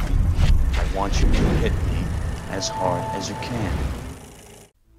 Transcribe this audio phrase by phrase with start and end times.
[0.00, 2.04] I want you to hit me
[2.50, 3.72] as hard as you can.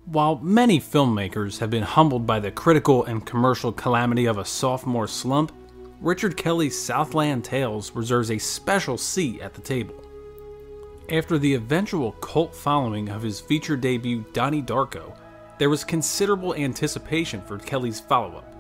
[0.05, 5.08] While many filmmakers have been humbled by the critical and commercial calamity of a sophomore
[5.08, 5.52] slump,
[6.02, 9.95] Richard Kelly's Southland Tales reserves a special seat at the table.
[11.09, 15.16] After the eventual cult following of his feature debut Donnie Darko,
[15.57, 18.54] there was considerable anticipation for Kelly's follow up.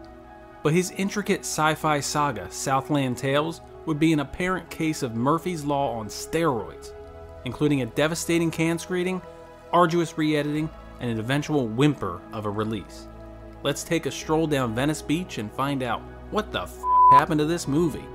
[0.63, 5.63] But his intricate sci fi saga, Southland Tales, would be an apparent case of Murphy's
[5.63, 6.91] Law on steroids,
[7.45, 9.21] including a devastating Cannes screening,
[9.71, 10.69] arduous re editing,
[10.99, 13.07] and an eventual whimper of a release.
[13.63, 16.01] Let's take a stroll down Venice Beach and find out
[16.31, 16.77] what the f
[17.11, 18.05] happened to this movie.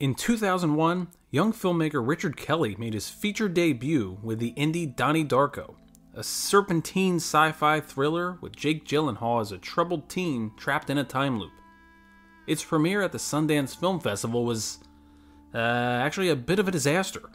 [0.00, 5.76] In 2001, young filmmaker Richard Kelly made his feature debut with the indie Donnie Darko,
[6.16, 11.04] a serpentine sci fi thriller with Jake Gyllenhaal as a troubled teen trapped in a
[11.04, 11.52] time loop.
[12.46, 14.78] Its premiere at the Sundance Film Festival was
[15.54, 17.30] uh, actually a bit of a disaster.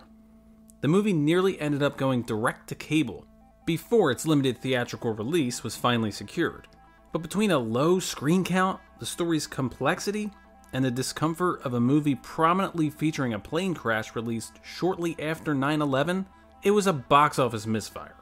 [0.81, 3.25] The movie nearly ended up going direct to cable
[3.65, 6.67] before its limited theatrical release was finally secured.
[7.11, 10.31] But between a low screen count, the story's complexity,
[10.73, 15.81] and the discomfort of a movie prominently featuring a plane crash released shortly after 9
[15.81, 16.25] 11,
[16.63, 18.18] it was a box office misfire.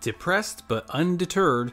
[0.00, 1.72] Depressed but undeterred,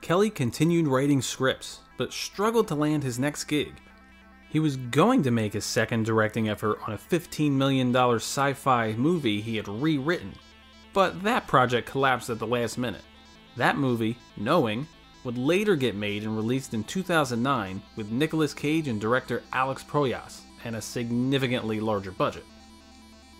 [0.00, 3.74] Kelly continued writing scripts, but struggled to land his next gig.
[4.48, 8.92] He was going to make his second directing effort on a $15 million sci fi
[8.92, 10.34] movie he had rewritten,
[10.92, 13.02] but that project collapsed at the last minute.
[13.56, 14.86] That movie, Knowing,
[15.24, 20.42] would later get made and released in 2009 with Nicolas Cage and director Alex Proyas
[20.64, 22.44] and a significantly larger budget.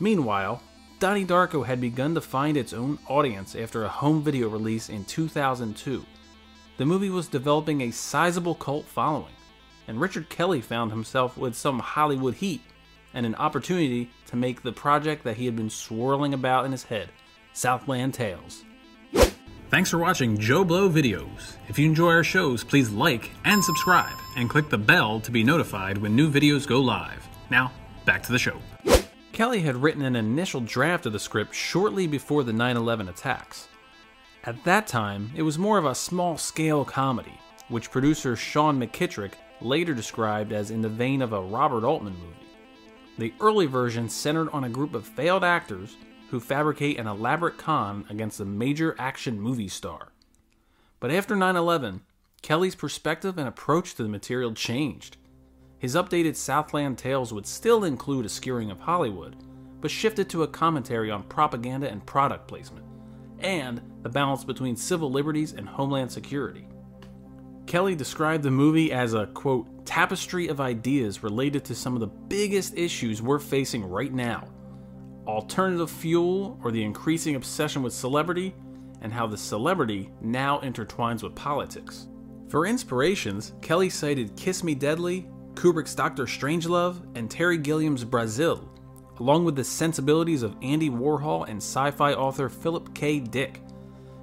[0.01, 0.61] Meanwhile,
[1.05, 5.05] Donnie Darko had begun to find its own audience after a home video release in
[5.05, 6.03] 2002.
[6.79, 9.35] The movie was developing a sizable cult following,
[9.87, 12.63] and Richard Kelly found himself with some Hollywood heat
[13.13, 16.85] and an opportunity to make the project that he had been swirling about in his
[16.85, 17.11] head
[17.53, 18.65] Southland Tales.
[19.69, 21.59] Thanks for watching JoBlo videos.
[21.69, 25.45] If you enjoy our shows, please like and subscribe, and click the bell to be
[25.45, 27.29] notified when new videos go live.
[27.51, 27.73] Now,
[28.07, 28.59] back to the show.
[29.35, 33.67] Kelly had written an initial draft of the script shortly before the 9 11 attacks.
[34.45, 37.37] At that time, it was more of a small scale comedy,
[37.67, 42.47] which producer Sean McKittrick later described as in the vein of a Robert Altman movie.
[43.19, 45.97] The early version centered on a group of failed actors
[46.31, 50.13] who fabricate an elaborate con against a major action movie star.
[51.01, 52.03] But after 9 11,
[52.43, 55.17] Kelly's perspective and approach to the material changed.
[55.85, 59.37] His updated Southland Tales would still include a skewering of Hollywood,
[59.83, 62.87] but shifted to a commentary on propaganda and product placement,
[63.41, 66.67] and the balance between civil liberties and homeland security.
[67.67, 72.07] Kelly described the movie as a, quote, tapestry of ideas related to some of the
[72.07, 74.49] biggest issues we're facing right now
[75.27, 78.55] alternative fuel or the increasing obsession with celebrity,
[79.03, 82.09] and how the celebrity now intertwines with politics.
[82.49, 88.69] For inspirations, Kelly cited Kiss Me Deadly, Kubrick's Doctor Strangelove, and Terry Gilliam's Brazil,
[89.19, 93.21] along with the sensibilities of Andy Warhol and sci fi author Philip K.
[93.21, 93.61] Dick.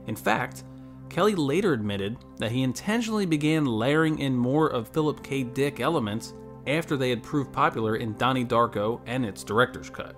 [0.08, 0.64] In fact,
[1.09, 5.44] Kelly later admitted that he intentionally began layering in more of Philip K.
[5.44, 6.34] Dick elements
[6.68, 10.16] after they had proved popular in Donnie Darko and its director's cut.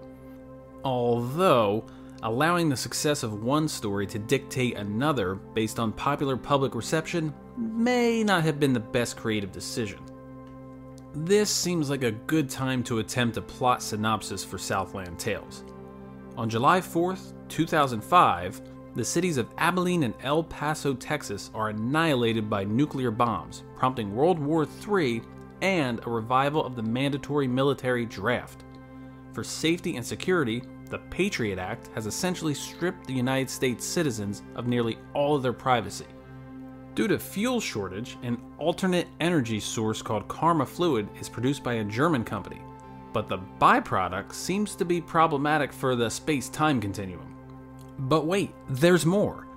[0.83, 1.85] Although,
[2.21, 8.23] allowing the success of one story to dictate another based on popular public reception may
[8.23, 9.99] not have been the best creative decision.
[11.15, 15.63] This seems like a good time to attempt a plot synopsis for Southland Tales.
[16.37, 18.61] On July 4th, 2005,
[18.95, 24.39] the cities of Abilene and El Paso, Texas are annihilated by nuclear bombs, prompting World
[24.39, 25.21] War III
[25.61, 28.63] and a revival of the mandatory military draft.
[29.33, 34.65] For safety and security, the Patriot Act has essentially stripped the United States citizens of
[34.65, 36.07] nearly all of their privacy.
[36.95, 41.83] Due to fuel shortage, an alternate energy source called Karma Fluid is produced by a
[41.83, 42.61] German company,
[43.13, 47.35] but the byproduct seems to be problematic for the space time continuum.
[47.97, 49.47] But wait, there's more.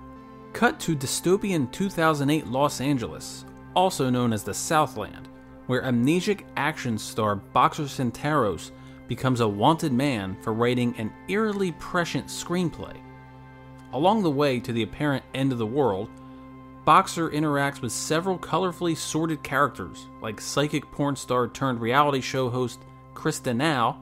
[0.53, 3.45] Cut to dystopian 2008 Los Angeles,
[3.75, 5.27] also known as the Southland,
[5.67, 8.71] where amnesic action star Boxer Santaros
[9.07, 12.97] becomes a wanted man for writing an eerily prescient screenplay.
[13.93, 16.09] Along the way to the apparent end of the world,
[16.87, 22.79] Boxer interacts with several colorfully sordid characters like psychic porn star turned reality show host
[23.13, 24.01] Krysta Now,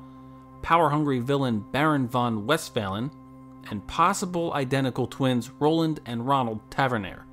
[0.61, 3.09] power hungry villain Baron von Westphalen,
[3.71, 7.25] and possible identical twins Roland and Ronald Taverner,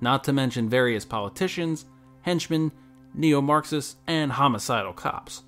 [0.00, 1.84] not to mention various politicians,
[2.22, 2.72] henchmen,
[3.14, 5.44] neo Marxists, and homicidal cops.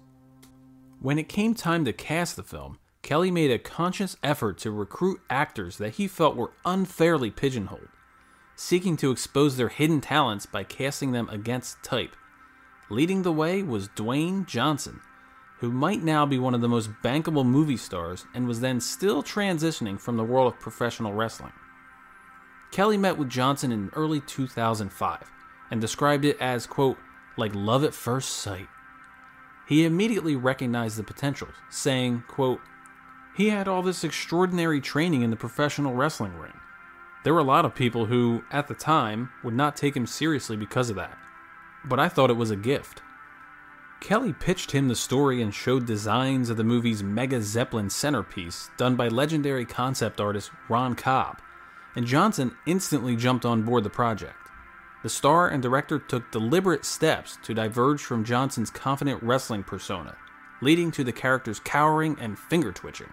[1.00, 5.20] When it came time to cast the film, Kelly made a conscious effort to recruit
[5.28, 7.88] actors that he felt were unfairly pigeonholed,
[8.60, 12.14] seeking to expose their hidden talents by casting them against type.
[12.90, 15.00] Leading the way was Dwayne Johnson,
[15.60, 19.22] who might now be one of the most bankable movie stars and was then still
[19.22, 21.54] transitioning from the world of professional wrestling.
[22.70, 25.30] Kelly met with Johnson in early 2005
[25.70, 26.98] and described it as, quote,
[27.38, 28.68] like love at first sight.
[29.66, 32.60] He immediately recognized the potential, saying, quote,
[33.34, 36.52] he had all this extraordinary training in the professional wrestling ring.
[37.22, 40.56] There were a lot of people who, at the time, would not take him seriously
[40.56, 41.18] because of that.
[41.84, 43.02] But I thought it was a gift.
[44.00, 48.96] Kelly pitched him the story and showed designs of the movie's Mega Zeppelin centerpiece done
[48.96, 51.38] by legendary concept artist Ron Cobb,
[51.94, 54.36] and Johnson instantly jumped on board the project.
[55.02, 60.16] The star and director took deliberate steps to diverge from Johnson's confident wrestling persona,
[60.62, 63.12] leading to the character's cowering and finger twitching.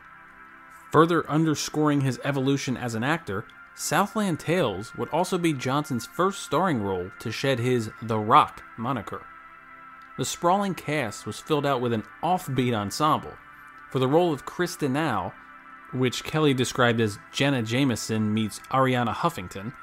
[0.92, 3.46] Further underscoring his evolution as an actor,
[3.80, 9.24] Southland Tales would also be Johnson's first starring role to shed his The Rock moniker.
[10.18, 13.34] The sprawling cast was filled out with an offbeat ensemble.
[13.92, 15.32] For the role of Kristen Now,
[15.94, 19.74] which Kelly described as Jenna Jameson meets Arianna Huffington,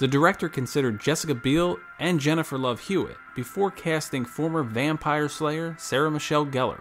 [0.00, 6.10] the director considered Jessica Biel and Jennifer Love Hewitt before casting former vampire slayer Sarah
[6.10, 6.80] Michelle Gellar.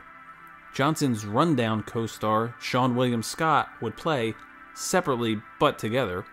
[0.73, 4.33] Johnson's rundown co star, Seann William Scott, would play,
[4.73, 6.25] separately but together,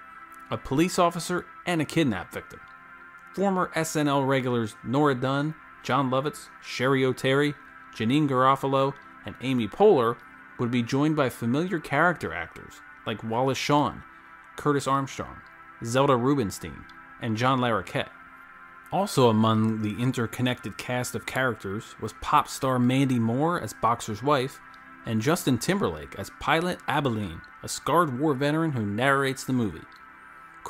[0.51, 2.61] a police officer and a kidnap victim.
[3.35, 7.55] Former SNL regulars Nora Dunn, Jon Lovitz, Cheri Oteri,
[7.95, 8.95] Janeane Garofalo,
[9.25, 10.17] and Amy Poehler
[10.59, 12.75] would be joined by familiar character actors
[13.07, 14.03] like Wallace Shawn,
[14.57, 15.37] Curtis Armstrong,
[15.85, 16.85] Zelda Rubinstein,
[17.23, 18.11] and John Larroquette.
[18.93, 24.61] Also among the interconnected cast of characters was pop star Mandy Moore as Boxer's wife,
[25.07, 29.81] and Justin Timberlake as Pilot Abilene, a scarred war veteran who narrates the movie.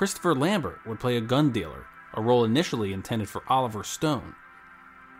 [0.01, 4.35] Christopher Lambert would play a gun dealer, a role initially intended for Oliver Stone.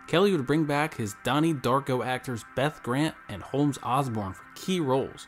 [0.07, 4.79] Kelly would bring back his Donnie Darko actors Beth Grant and Holmes Osborne for key
[4.79, 5.27] roles.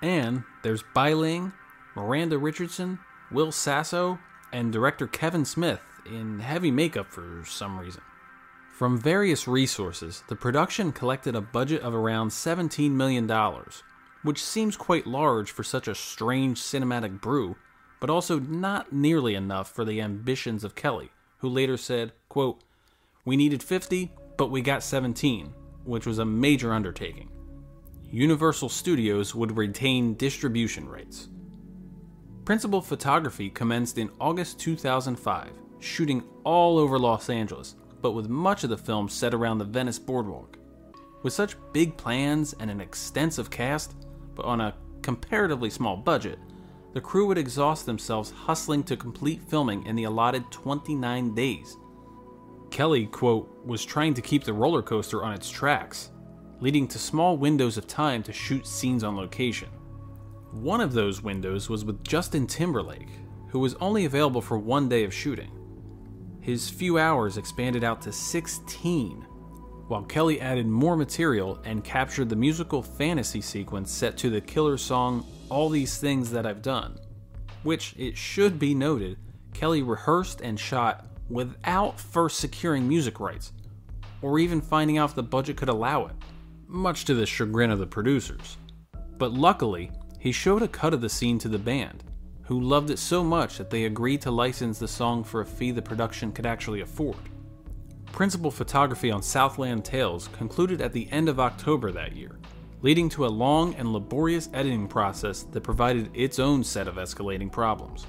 [0.00, 1.52] And there's Bai Ling,
[1.96, 3.00] Miranda Richardson,
[3.32, 4.20] Will Sasso,
[4.52, 8.02] and director Kevin Smith in heavy makeup for some reason.
[8.72, 13.28] From various resources, the production collected a budget of around $17 million,
[14.22, 17.56] which seems quite large for such a strange cinematic brew,
[18.04, 21.08] but also not nearly enough for the ambitions of Kelly,
[21.38, 22.62] who later said, quote,
[23.24, 25.54] We needed 50, but we got 17,
[25.84, 27.30] which was a major undertaking.
[28.10, 31.30] Universal Studios would retain distribution rights.
[32.44, 35.48] Principal photography commenced in August 2005
[35.80, 39.98] shooting all over Los Angeles, but with much of the film set around the Venice
[39.98, 40.58] boardwalk.
[41.22, 43.94] With such big plans and an extensive cast,
[44.34, 46.38] but on a comparatively small budget,
[46.94, 51.76] the crew would exhaust themselves hustling to complete filming in the allotted 29 days.
[52.70, 56.10] Kelly, quote, was trying to keep the roller coaster on its tracks,
[56.60, 59.68] leading to small windows of time to shoot scenes on location.
[60.52, 63.10] One of those windows was with Justin Timberlake,
[63.48, 65.50] who was only available for one day of shooting.
[66.40, 69.26] His few hours expanded out to 16,
[69.88, 74.76] while Kelly added more material and captured the musical fantasy sequence set to the killer
[74.78, 76.98] song All These Things That I've Done,
[77.62, 79.18] which, it should be noted,
[79.52, 83.52] Kelly rehearsed and shot without first securing music rights,
[84.20, 86.16] or even finding out if the budget could allow it,
[86.66, 88.56] much to the chagrin of the producers.
[89.16, 92.02] But luckily, he showed a cut of the scene to the band,
[92.42, 95.70] who loved it so much that they agreed to license the song for a fee
[95.70, 97.30] the production could actually afford.
[98.06, 102.40] Principal photography on Southland Tales concluded at the end of October that year,
[102.84, 107.50] leading to a long and laborious editing process that provided its own set of escalating
[107.50, 108.06] problems.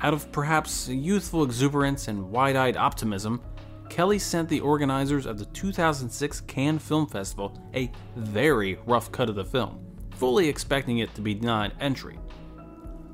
[0.00, 3.40] Out of perhaps youthful exuberance and wide eyed optimism,
[3.88, 9.36] Kelly sent the organizers of the 2006 Cannes Film Festival a very rough cut of
[9.36, 9.78] the film,
[10.16, 12.18] fully expecting it to be denied entry.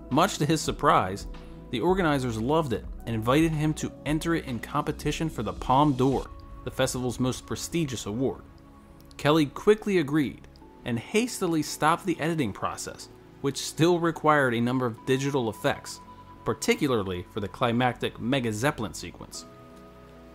[0.08, 1.26] Much to his surprise,
[1.70, 5.92] the organizers loved it and invited him to enter it in competition for the Palme
[5.92, 6.30] d'Or,
[6.64, 8.40] the festival's most prestigious award.
[9.18, 10.47] Kelly quickly agreed
[10.84, 13.08] and hastily stopped the editing process,
[13.40, 16.00] which still required a number of digital effects,
[16.44, 19.46] particularly for the climactic Mega Zeppelin sequence.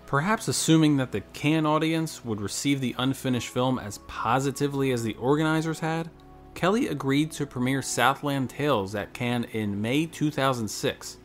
[0.06, 5.16] Perhaps assuming that the Cannes audience would receive the unfinished film as positively as the
[5.16, 6.10] organizers had,
[6.54, 11.18] Kelly agreed to premiere Southland Tales at Cannes in May 2006.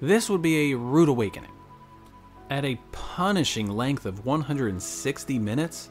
[0.00, 1.50] This would be a rude awakening.
[2.48, 5.90] At a punishing length of 160 minutes,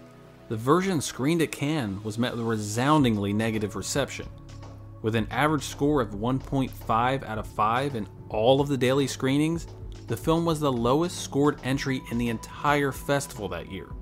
[0.51, 4.27] the version screened at Cannes was met with a resoundingly negative reception.
[5.01, 9.65] With an average score of 1.5 out of 5 in all of the daily screenings,
[10.07, 13.93] the film was the lowest scored entry in the entire festival that year.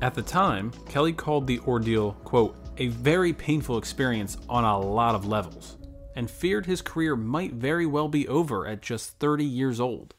[0.00, 5.14] At the time, Kelly called the ordeal, quote, a very painful experience on a lot
[5.14, 5.76] of levels,
[6.16, 10.14] and feared his career might very well be over at just 30 years old.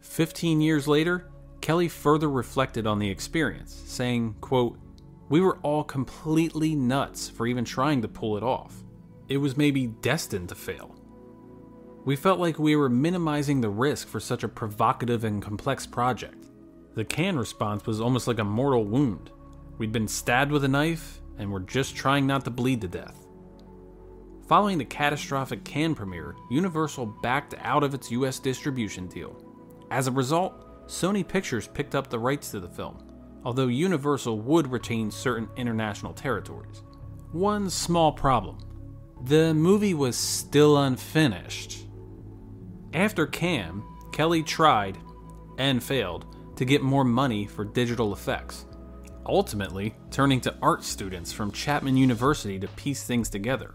[0.00, 1.26] Fifteen years later,
[1.62, 4.78] Kelly further reflected on the experience, saying, quote,
[5.28, 8.82] We were all completely nuts for even trying to pull it off.
[9.28, 10.94] It was maybe destined to fail.
[12.04, 16.48] We felt like we were minimizing the risk for such a provocative and complex project.
[16.94, 19.30] The Cannes response was almost like a mortal wound.
[19.78, 23.26] We'd been stabbed with a knife, and were just trying not to bleed to death.
[24.48, 29.40] Following the catastrophic Cannes premiere, Universal backed out of its US distribution deal.
[29.90, 33.02] As a result, Sony Pictures picked up the rights to the film,
[33.44, 36.82] although Universal would retain certain international territories.
[37.32, 38.58] One small problem
[39.24, 41.86] the movie was still unfinished.
[42.92, 44.98] After Cannes, Kelly tried,
[45.58, 48.66] and failed, to get more money for digital effects,
[49.24, 53.74] ultimately turning to art students from Chapman University to piece things together.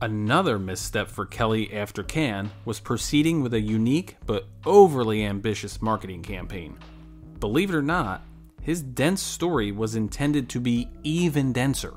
[0.00, 6.22] Another misstep for Kelly after Cannes was proceeding with a unique but overly ambitious marketing
[6.22, 6.76] campaign.
[7.38, 8.22] Believe it or not,
[8.60, 11.94] his dense story was intended to be even denser.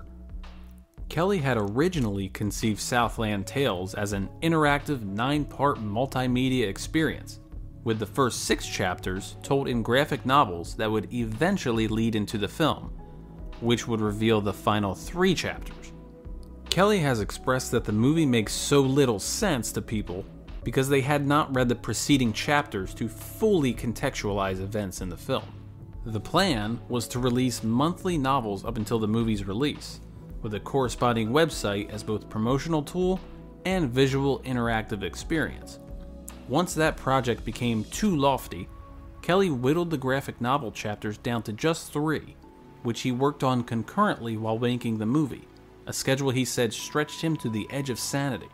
[1.09, 7.39] Kelly had originally conceived Southland Tales as an interactive nine part multimedia experience,
[7.83, 12.47] with the first six chapters told in graphic novels that would eventually lead into the
[12.47, 12.91] film,
[13.61, 15.86] which would reveal the final three chapters.
[16.77, 20.23] Kelly has expressed that the movie makes so little sense to people
[20.63, 25.51] because they had not read the preceding chapters to fully contextualize events in the film.
[26.05, 30.01] The plan was to release monthly novels up until the movie's release,
[30.43, 33.19] with a corresponding website as both promotional tool
[33.65, 35.79] and visual interactive experience.
[36.47, 38.69] Once that project became too lofty,
[39.23, 42.35] Kelly whittled the graphic novel chapters down to just three,
[42.83, 45.47] which he worked on concurrently while making the movie,
[45.87, 48.49] a schedule he said stretched him to the edge of sanity.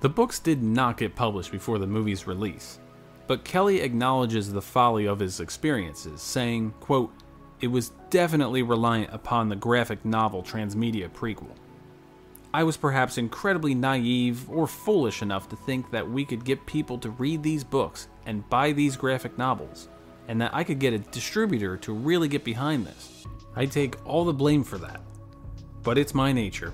[0.00, 2.78] The books did not get published before the movie's release,
[3.26, 7.12] but Kelly acknowledges the folly of his experiences, saying, quote,
[7.60, 11.56] It was definitely reliant upon the graphic novel transmedia prequel.
[12.52, 16.98] I was perhaps incredibly naive or foolish enough to think that we could get people
[16.98, 19.88] to read these books and buy these graphic novels,
[20.28, 23.26] and that I could get a distributor to really get behind this.
[23.56, 25.00] I take all the blame for that.
[25.84, 26.72] But it's my nature.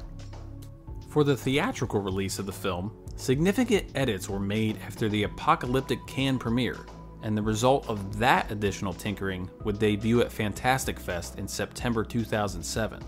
[1.08, 6.38] For the theatrical release of the film, significant edits were made after the apocalyptic Cannes
[6.38, 6.78] premiere,
[7.24, 13.02] and the result of that additional tinkering would debut at Fantastic Fest in September 2007.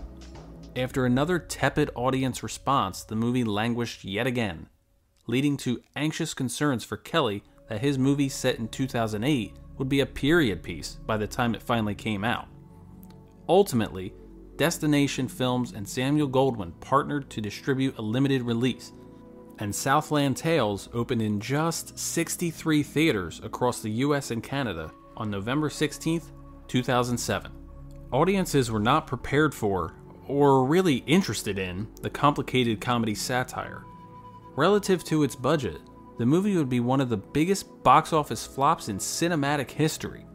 [0.75, 4.67] After another tepid audience response, the movie languished yet again,
[5.27, 10.05] leading to anxious concerns for Kelly that his movie set in 2008 would be a
[10.05, 12.47] period piece by the time it finally came out.
[13.47, 14.13] Ultimately,
[14.57, 18.93] Destination Films and Samuel Goldwyn partnered to distribute a limited release,
[19.57, 25.71] and Southland Tales opened in just 63 theaters across the US and Canada on November
[25.71, 26.21] 16,
[26.67, 27.51] 2007.
[28.11, 29.95] Audiences were not prepared for
[30.27, 33.83] or really interested in, the complicated comedy satire.
[34.55, 35.81] Relative to its budget,
[36.17, 40.25] the movie would be one of the biggest box office flops in cinematic history,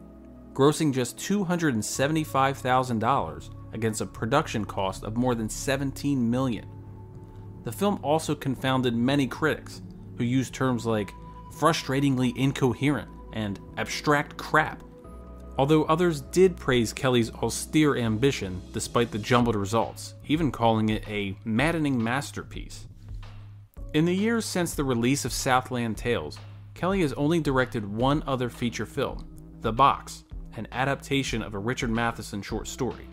[0.53, 6.67] grossing just $275,000 against a production cost of more than 17 million.
[7.63, 9.81] The film also confounded many critics,
[10.17, 11.13] who used terms like
[11.53, 14.83] frustratingly incoherent and abstract crap
[15.59, 21.35] although others did praise Kelly's austere ambition despite the jumbled results, even calling it a
[21.43, 22.87] maddening masterpiece.
[23.93, 26.39] In the years since the release of Southland Tales,
[26.75, 29.27] Kelly has only directed one other feature film,
[29.59, 30.23] The Box,
[30.55, 33.09] an adaptation of a Richard Matheson short story.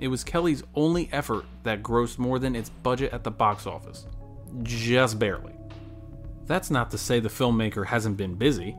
[0.00, 4.06] It was Kelly's only effort that grossed more than its budget at the box office.
[4.62, 5.54] Just barely.
[6.46, 8.76] That's not to say the filmmaker hasn't been busy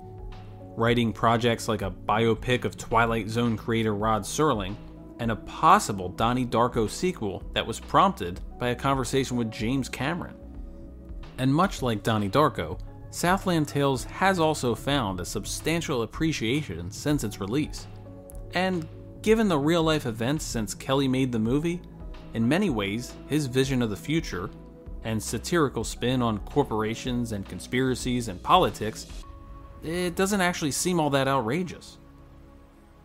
[0.76, 4.76] writing projects like a biopic of Twilight Zone creator Rod Serling,
[5.20, 10.36] and a possible Donnie Darko sequel that was prompted by a conversation with James Cameron.
[11.38, 12.80] And much like Donnie Darko,
[13.12, 17.88] Southland Tales has also found a substantial appreciation since its release.
[18.54, 18.88] And
[19.26, 21.82] given the real life events since Kelly made the movie,
[22.36, 24.52] in many ways, his vision of the future
[25.04, 29.08] and satirical spin on corporations and conspiracies and politics
[29.84, 31.98] it doesn't actually seem all that outrageous.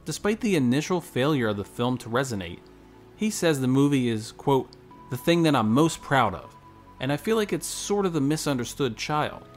[0.05, 2.61] Despite the initial failure of the film to resonate,
[3.17, 4.69] he says the movie is, quote,
[5.09, 6.55] the thing that I'm most proud of,
[7.01, 9.49] and I feel like it's sort of the misunderstood child.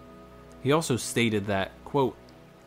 [0.61, 2.15] He also stated that, quote,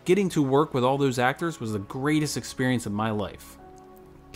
[0.05, 3.57] getting to work with all those actors was the greatest experience of my life.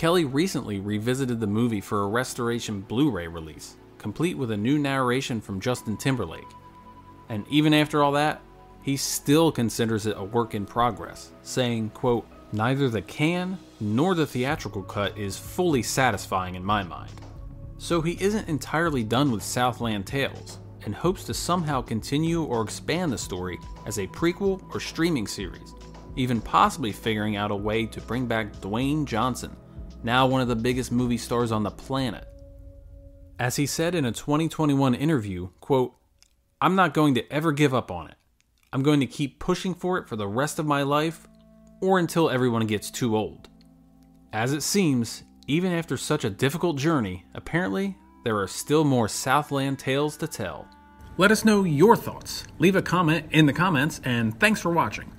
[0.00, 4.78] Kelly recently revisited the movie for a restoration Blu ray release, complete with a new
[4.78, 6.48] narration from Justin Timberlake.
[7.28, 8.40] And even after all that,
[8.80, 14.26] he still considers it a work in progress, saying, quote, Neither the Cannes nor the
[14.26, 17.12] theatrical cut is fully satisfying in my mind.
[17.76, 23.12] So he isn't entirely done with Southland Tales, and hopes to somehow continue or expand
[23.12, 25.74] the story as a prequel or streaming series,
[26.16, 29.54] even possibly figuring out a way to bring back Dwayne Johnson,
[30.02, 32.26] now one of the biggest movie stars on the planet.
[33.38, 35.94] As he said in a 2021 interview, quote,
[36.60, 38.16] I'm not going to ever give up on it.
[38.72, 41.26] I'm going to keep pushing for it for the rest of my life
[41.80, 43.48] or until everyone gets too old.
[44.32, 49.78] As it seems, even after such a difficult journey, apparently there are still more Southland
[49.78, 50.68] tales to tell.
[51.16, 52.44] Let us know your thoughts.
[52.58, 55.10] Leave a comment in the comments, and thanks for watching.